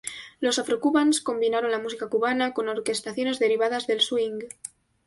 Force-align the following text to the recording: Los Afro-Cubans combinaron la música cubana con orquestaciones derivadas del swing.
Los 0.39 0.57
Afro-Cubans 0.57 1.21
combinaron 1.21 1.69
la 1.69 1.77
música 1.85 2.09
cubana 2.09 2.55
con 2.55 2.67
orquestaciones 2.69 3.37
derivadas 3.37 3.85
del 3.85 4.01
swing. 4.01 4.39